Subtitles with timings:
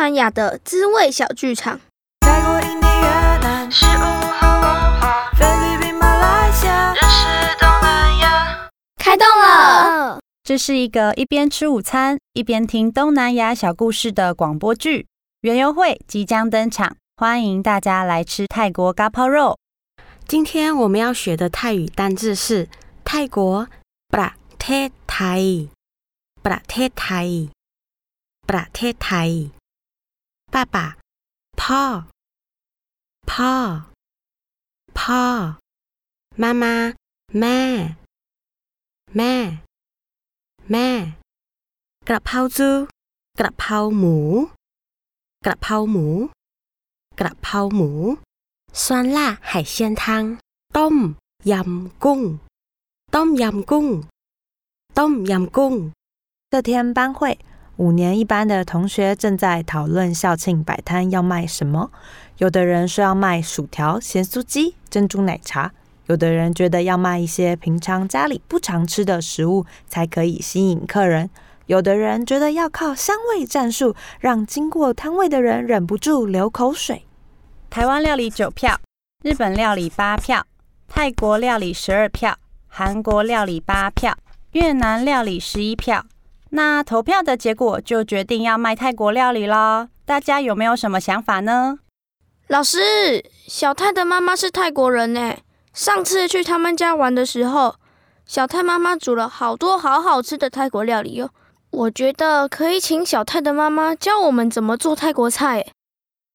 [0.00, 1.78] 南亚的滋味小剧场。
[2.20, 8.70] 泰国、印尼、越南食物和文化，菲律宾、马来西亚认识东南亚。
[8.96, 10.18] 开动了！
[10.42, 15.06] 这是一个一边吃午餐一边听东南亚小故事的广播剧。
[15.42, 19.58] 园游会即将登场，欢迎大家来吃泰国嘎泡肉。
[20.26, 22.70] 今天我们要学的泰语单字是
[23.04, 23.68] 泰国
[24.08, 29.50] （pra te thai），pra te thai，pra te thai。
[30.53, 30.77] 爸爸，
[31.59, 31.83] พ่อ，
[33.31, 33.53] พ่อ，
[34.99, 35.23] พ่อ。
[36.41, 36.65] 妈妈，
[37.39, 37.59] แม่，
[39.17, 39.33] แม่，
[40.71, 40.87] แม่。
[42.07, 42.69] กระเพราจู
[43.39, 44.17] กระเพราหมู
[45.45, 46.05] กระเพราหมู
[47.19, 47.89] กระเพราหมู
[48.83, 48.85] 酸
[49.17, 50.03] 辣海鲜汤，
[50.77, 50.95] ต้ม
[51.51, 52.21] ยำกุ้ง，
[53.15, 53.87] ต้มยำกุ้ง，
[54.97, 55.73] ต้มยำกุ้ง。
[56.51, 57.21] 这天班会，
[57.80, 61.90] 五年一班的同学正在讨论校庆摆摊要卖什么。
[62.36, 65.70] 有的人说要卖薯条、咸酥鸡、珍珠奶茶；
[66.04, 71.28] 有的人觉得要卖一些平常家里不常吃的食物，才可以吸引客人；
[71.64, 77.06] 有的人觉得要靠香味战术，让经过摊位的人忍不住流口水。
[77.70, 78.78] 台湾料理九票，
[79.22, 80.44] 日本料理八票，
[80.86, 82.36] 泰国料理十二票，
[82.68, 84.18] 韩国料理八票，
[84.52, 86.04] 越南料理十一票。
[86.50, 89.88] 那投票的结果就决定要卖泰国料理咯。
[90.04, 91.78] 大家有没有什么想法呢？
[92.48, 95.36] 老师，小泰的妈妈是泰国人呢。
[95.72, 97.76] 上次去他们家玩的时候，
[98.26, 101.30] 小泰妈妈煮了好多好好吃的泰国料理哦。
[101.70, 105.64] 我觉得可以请小泰的妈妈教我们怎么做泰国菜。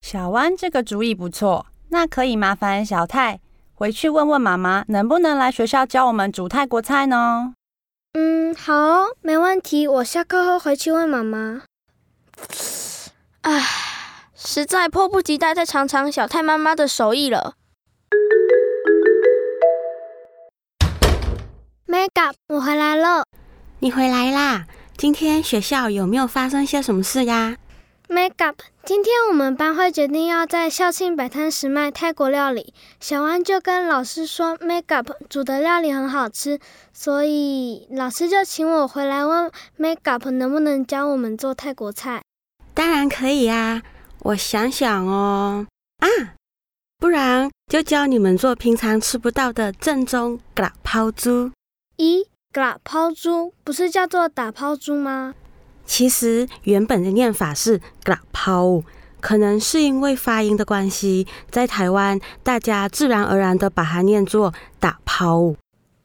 [0.00, 3.40] 小湾这个主意不错，那可以麻烦小泰
[3.74, 7.54] 回去问问妈妈，能不能来学校教我们煮泰国菜呢？
[8.16, 9.86] 嗯，好，没问题。
[9.88, 11.62] 我下课后回去问妈妈。
[13.42, 13.62] 唉，
[14.34, 17.54] 实在迫不及待再尝尝小泰妈妈的手艺了。
[22.14, 23.24] Up，我回来了。
[23.80, 24.66] 你回来啦！
[24.96, 27.56] 今天学校有没有发生些什么事呀？
[28.06, 32.74] Make up，今天我们班会决定要在校庆摆摊时卖泰国料理。
[33.00, 36.60] 小安就跟老师说，Make up 煮的料理很好吃，
[36.92, 42.22] 所以老师就请我回来问 Make up 能不能教我们做泰国菜。
[42.74, 43.82] 当然可以啊！
[44.20, 45.66] 我想想哦，
[46.00, 46.08] 啊，
[46.98, 51.50] 不然就教你们做平常吃不到的正宗嘎抛猪。
[51.96, 55.34] 咦，嘎抛猪不是叫做打抛猪吗？
[55.86, 58.82] 其实原本的念法是嘎抛，
[59.20, 65.54] 可能是因为发音的关系，在台湾大家自然而然的把它念作打抛。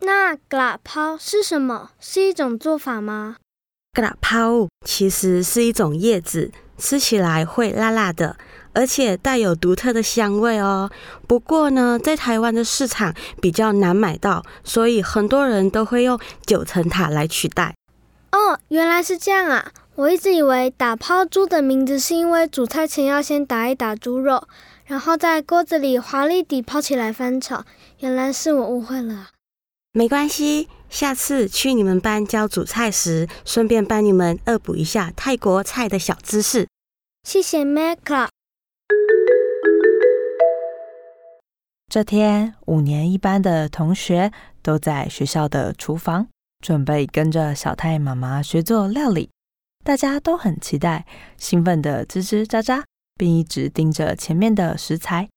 [0.01, 1.91] 那嘎抛是什么？
[2.00, 3.38] 是一种做法吗？
[3.94, 8.38] 嘎抛其实是一种叶子，吃起来会辣辣的，
[8.73, 10.89] 而且带有独特的香味哦。
[11.28, 17.75] 不过呢，在台湾的市场比较难买到，所以很多人都会用九层塔来取代。
[18.50, 19.72] 哦，原来是这样啊！
[19.94, 24.48] 我一直以为打抛猪的名字是因为煮菜前要先打一打猪肉，
[24.86, 27.64] 然后在锅子里华丽地抛起来翻炒。
[28.00, 29.30] 原来是我误会了啊。
[29.92, 36.68] 没关系，下次去你们班教煮菜时，顺便帮你们恶补一下泰国菜的小知识。
[37.22, 38.31] 谢谢 Make up。
[41.88, 44.31] 这天，五年一班的同学
[44.64, 46.28] 都在学校的厨房，
[46.59, 49.30] 准备跟着小太妈妈学做料理。
[49.84, 51.06] 大家都很期待，
[51.38, 52.84] 兴奋的吱吱喳喳，
[53.16, 55.30] 并一直盯着前面的食材。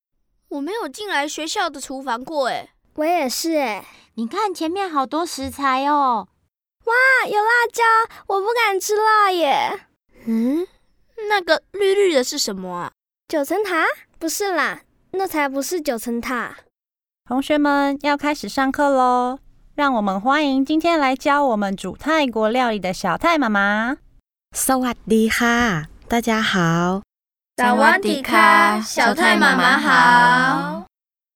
[0.49, 3.87] 我没有进来学校的厨房过，哎，我也是哎。
[4.15, 6.29] 你看前面好多食材哦。
[6.85, 7.83] 哇，有辣椒，
[8.27, 9.87] 我不敢吃辣耶。
[10.27, 10.67] 嗯，
[11.29, 12.93] 那个绿绿的是什么啊？
[13.29, 13.87] 九层塔？
[14.19, 14.83] 不是啦，
[15.13, 16.59] 那才不是九层塔。
[17.25, 19.39] 同学们要开始上课喽！
[19.75, 23.97] 让我们欢迎今天来教我们煮泰国料理的小泰妈妈。
[24.55, 27.01] สวัสดีค่ะ，大家好。
[27.57, 30.85] สวัสดีค่ะ，小泰妈妈好。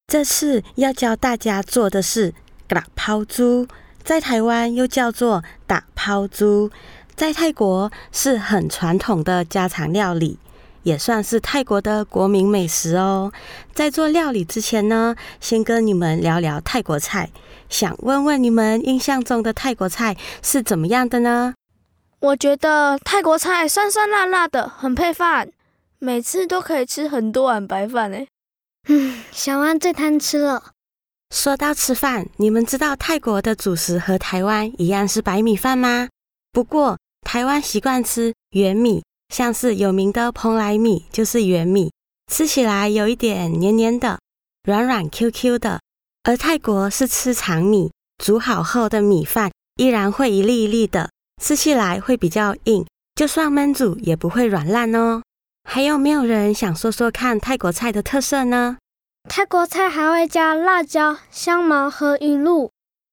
[0.06, 2.34] 这次要教大家做的是
[2.68, 3.66] 打抛猪，
[4.04, 6.70] 在台湾又叫做打抛猪，
[7.14, 10.38] 在泰国是很传统的家常料理。
[10.86, 13.32] 也算是泰国的国民美食哦。
[13.74, 17.28] 在做料理之前呢，先跟你们聊聊泰国菜，
[17.68, 21.54] 想问问你们印象中的泰国菜是怎么样的呢？
[22.20, 25.50] 我觉得泰国菜酸酸辣辣的，很配饭，
[25.98, 28.28] 每次都可以吃很多碗白饭诶。
[28.86, 30.70] 嗯，小安最贪吃了。
[31.34, 36.08] 说到吃饭，你们知道泰国的主食和台湾一样是白米饭吗？
[36.52, 39.02] 不过台湾习惯吃圆米、
[39.36, 41.92] 像是有名的蓬莱米就是圆米，
[42.32, 44.18] 吃起来有一点黏黏的，
[44.64, 45.78] 软软 Q Q 的；
[46.22, 51.10] 而泰国是吃长米，煮好后的米饭依然会一粒一粒的，
[51.42, 55.20] 吃起来会比较硬，就算焖煮也不会软烂哦。
[55.68, 58.78] 还有没有人想说说看泰国菜的特色呢？
[59.28, 62.70] 泰国菜还会加辣椒、香茅和鱼露。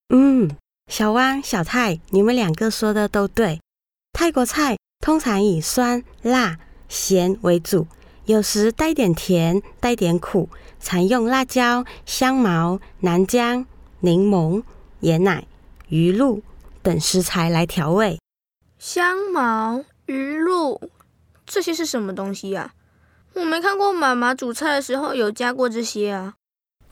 [0.08, 0.50] 嗯，
[0.88, 3.60] 小汪、小泰，你们两个说的都对。
[4.14, 6.58] 泰国菜通常以酸、辣、
[6.88, 7.88] 咸为主，
[8.24, 10.48] 有时带点甜、带点苦，
[10.80, 13.66] 常用辣椒、香茅、南姜、
[14.00, 14.64] 柠檬、
[15.02, 15.46] 椰奶、
[15.90, 16.42] 鱼露
[16.82, 18.18] 等食材来调味。
[18.80, 20.80] 香茅、鱼露，
[21.46, 22.74] 这些是什么东西呀、
[23.34, 26.36] 我没看过妈妈煮菜的时候有加过这些啊。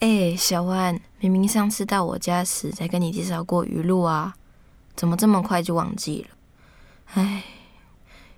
[0.02, 4.34] 哎、小万，明明上次到我家时才跟你介绍过鱼露啊，
[4.98, 6.36] 怎么这么快就忘记了？
[7.14, 7.44] 哎，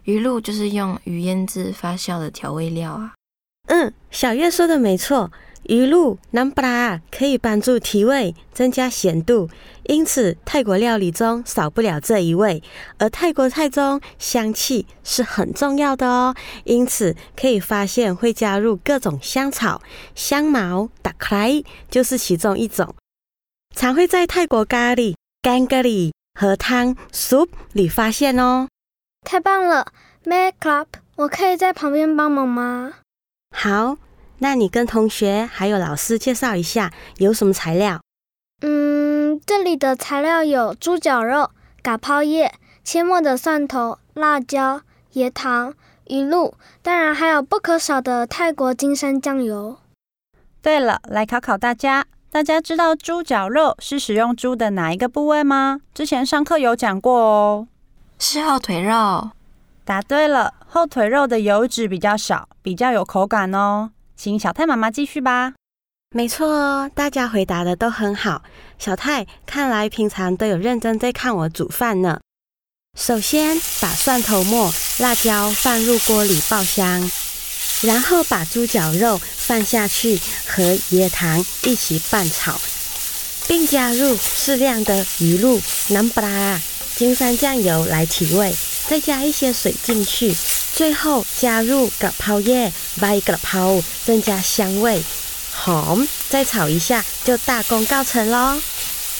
[0.03, 3.13] 鱼露就是用鱼腌制发酵的调味料啊。
[3.67, 5.31] 嗯，小月说的没错，
[5.63, 9.49] 鱼露、南布拉可以帮助提味，增加咸度，
[9.83, 12.61] 因此泰国料理中少不了这一味。
[12.97, 16.35] 而泰国菜中香气是很重要的哦，
[16.65, 19.81] 因此可以发现会加入各种香草、
[20.13, 22.93] 香茅、打克莱就是其中一种，
[23.73, 28.67] 常会在泰国咖喱、干咖喱和汤 soup 里发现哦。
[29.23, 29.87] 太棒了
[30.25, 30.85] m a Club，
[31.15, 32.93] 我可以在旁边帮忙吗？
[33.55, 33.97] 好，
[34.39, 38.01] 那你跟同学还有老师介绍一下有什么材料。
[38.61, 42.53] 嗯，这里的材料有猪脚肉、嘎泡叶、
[42.83, 44.81] 切末的蒜头、辣椒、
[45.13, 45.73] 椰糖、
[46.07, 49.77] 鱼露，当然还有不可少的泰国金山酱油。
[50.61, 55.81] 对了，来考考大家，大家知道猪脚肉是使用猪的哪一个部位吗？
[55.93, 57.67] 之前上课有讲过哦。
[58.25, 59.31] 是后腿肉，
[59.83, 63.91] 答对了，后腿肉的油脂比较少，比较有口感哦。
[64.15, 65.51] 请小太妈妈继续吧。
[66.15, 68.41] 没错哦，大家回答的都很好。
[68.79, 72.21] 小泰，看来平常都有认真在看我煮饭呢。
[72.97, 77.11] 首先把蒜头末、辣椒放入锅里爆香，
[77.81, 80.17] 然后把猪脚肉放下去
[80.47, 82.57] 和椰糖一起拌炒，
[83.49, 86.57] 并加入适量的鱼露、南布拉、
[86.95, 88.53] 金山酱油来提味，
[88.87, 90.35] 再加一些水进去，
[90.73, 95.03] 最后加入蛤泡叶、白蛤泡，增加香味。
[95.51, 95.97] 好，
[96.29, 98.59] 再炒一下就大功告成喽。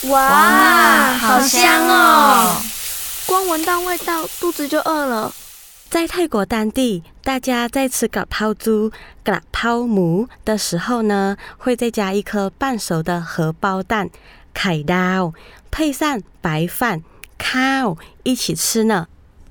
[0.10, 2.62] 哇好香哦！
[3.26, 5.34] 光闻到味道，肚子就饿了。
[5.90, 8.92] 在泰国当地，大家在吃蛤泡猪、
[9.24, 14.10] 蛤泡母的时候呢，会再加一颗半熟的荷包蛋、
[14.54, 15.34] 凯刀，
[15.70, 17.04] 配上白饭、
[17.44, 19.08] 烤一起吃呢。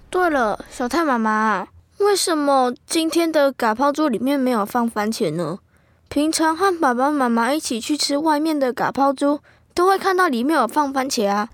[0.08, 1.68] 对了，小太妈妈，
[1.98, 5.58] 为什么今天的嘎泡猪里面没有放番茄呢？
[6.08, 9.40] 平常和爸爸妈妈一起去吃外面的嘎泡猪，
[9.74, 11.48] 都会看到里面有放番茄啊。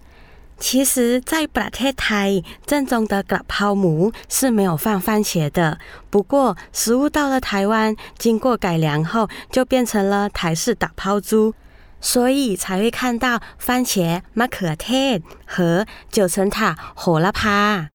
[0.59, 5.79] 其实，在布拉特台正宗的嘎泡母是没有放番茄的。
[6.11, 11.55] 不过，食物到了台湾，经过改良后，就变成了台式打泡猪。
[12.01, 17.91] 所以才会看到番茄马可菜和九层塔火了趴。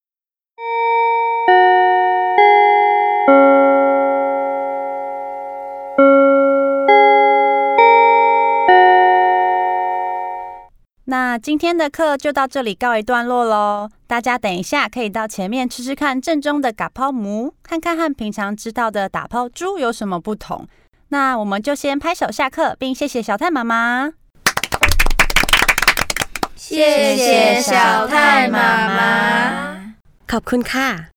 [11.05, 20.67] 那今天的课就到这里告一段落喽大家等一下可以到前面吃吃看正宗的打抛馍看看和平常知道的打抛猪有什么不同。
[21.12, 24.12] 那我们就先拍手下课，并谢谢小太妈妈。
[26.56, 28.58] 谢谢小太妈
[28.96, 29.94] 妈。
[30.30, 31.11] ขอบคุณค่ะ